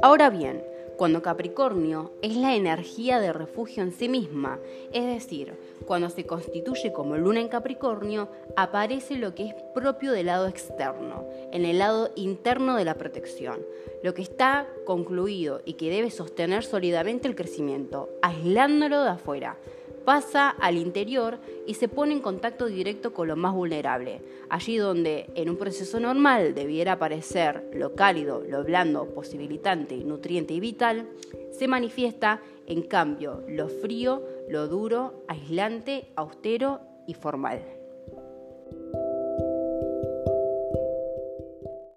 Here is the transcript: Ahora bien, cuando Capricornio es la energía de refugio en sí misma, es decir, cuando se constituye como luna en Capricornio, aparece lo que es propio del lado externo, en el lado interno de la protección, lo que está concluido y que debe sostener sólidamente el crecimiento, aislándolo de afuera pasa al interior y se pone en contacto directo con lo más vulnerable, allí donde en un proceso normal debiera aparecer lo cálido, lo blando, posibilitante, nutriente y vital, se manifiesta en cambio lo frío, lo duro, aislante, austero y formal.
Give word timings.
Ahora 0.00 0.30
bien, 0.30 0.64
cuando 0.96 1.22
Capricornio 1.22 2.12
es 2.22 2.36
la 2.36 2.54
energía 2.54 3.18
de 3.18 3.32
refugio 3.32 3.82
en 3.82 3.92
sí 3.92 4.08
misma, 4.08 4.58
es 4.92 5.04
decir, 5.04 5.54
cuando 5.86 6.08
se 6.10 6.26
constituye 6.26 6.92
como 6.92 7.16
luna 7.16 7.40
en 7.40 7.48
Capricornio, 7.48 8.28
aparece 8.56 9.16
lo 9.16 9.34
que 9.34 9.48
es 9.48 9.54
propio 9.74 10.12
del 10.12 10.26
lado 10.26 10.46
externo, 10.46 11.26
en 11.50 11.64
el 11.64 11.78
lado 11.78 12.10
interno 12.14 12.76
de 12.76 12.84
la 12.84 12.94
protección, 12.94 13.66
lo 14.02 14.14
que 14.14 14.22
está 14.22 14.68
concluido 14.84 15.60
y 15.64 15.74
que 15.74 15.90
debe 15.90 16.10
sostener 16.10 16.64
sólidamente 16.64 17.28
el 17.28 17.34
crecimiento, 17.34 18.08
aislándolo 18.22 19.02
de 19.02 19.10
afuera 19.10 19.58
pasa 20.04 20.50
al 20.50 20.76
interior 20.76 21.38
y 21.66 21.74
se 21.74 21.88
pone 21.88 22.12
en 22.12 22.20
contacto 22.20 22.66
directo 22.66 23.12
con 23.12 23.28
lo 23.28 23.36
más 23.36 23.54
vulnerable, 23.54 24.22
allí 24.48 24.76
donde 24.76 25.30
en 25.34 25.50
un 25.50 25.56
proceso 25.56 26.00
normal 26.00 26.54
debiera 26.54 26.92
aparecer 26.92 27.70
lo 27.74 27.94
cálido, 27.94 28.42
lo 28.48 28.64
blando, 28.64 29.06
posibilitante, 29.14 29.96
nutriente 29.96 30.54
y 30.54 30.60
vital, 30.60 31.08
se 31.50 31.68
manifiesta 31.68 32.40
en 32.66 32.82
cambio 32.82 33.42
lo 33.48 33.68
frío, 33.68 34.22
lo 34.48 34.68
duro, 34.68 35.24
aislante, 35.28 36.12
austero 36.16 36.80
y 37.06 37.14
formal. 37.14 37.81